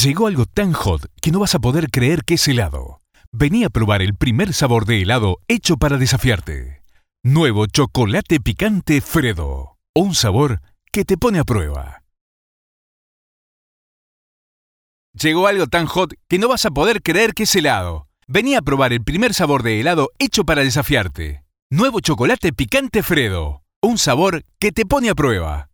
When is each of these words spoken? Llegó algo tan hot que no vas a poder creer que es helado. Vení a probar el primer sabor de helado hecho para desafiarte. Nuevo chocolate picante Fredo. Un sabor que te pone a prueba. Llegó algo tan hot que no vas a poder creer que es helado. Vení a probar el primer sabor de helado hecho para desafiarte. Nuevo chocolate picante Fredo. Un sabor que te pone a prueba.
Llegó 0.00 0.28
algo 0.28 0.46
tan 0.46 0.74
hot 0.74 1.06
que 1.20 1.32
no 1.32 1.40
vas 1.40 1.56
a 1.56 1.58
poder 1.58 1.90
creer 1.90 2.22
que 2.22 2.34
es 2.34 2.46
helado. 2.46 3.00
Vení 3.32 3.64
a 3.64 3.68
probar 3.68 4.00
el 4.00 4.14
primer 4.14 4.52
sabor 4.52 4.84
de 4.84 5.02
helado 5.02 5.38
hecho 5.48 5.76
para 5.76 5.98
desafiarte. 5.98 6.82
Nuevo 7.24 7.66
chocolate 7.66 8.38
picante 8.38 9.00
Fredo. 9.00 9.76
Un 9.96 10.14
sabor 10.14 10.60
que 10.92 11.04
te 11.04 11.16
pone 11.16 11.40
a 11.40 11.44
prueba. 11.44 12.04
Llegó 15.20 15.48
algo 15.48 15.66
tan 15.66 15.86
hot 15.86 16.14
que 16.28 16.38
no 16.38 16.46
vas 16.46 16.64
a 16.64 16.70
poder 16.70 17.02
creer 17.02 17.34
que 17.34 17.42
es 17.42 17.56
helado. 17.56 18.06
Vení 18.28 18.54
a 18.54 18.62
probar 18.62 18.92
el 18.92 19.02
primer 19.02 19.34
sabor 19.34 19.64
de 19.64 19.80
helado 19.80 20.10
hecho 20.20 20.44
para 20.44 20.62
desafiarte. 20.62 21.42
Nuevo 21.70 21.98
chocolate 21.98 22.52
picante 22.52 23.02
Fredo. 23.02 23.64
Un 23.82 23.98
sabor 23.98 24.44
que 24.60 24.70
te 24.70 24.86
pone 24.86 25.10
a 25.10 25.16
prueba. 25.16 25.67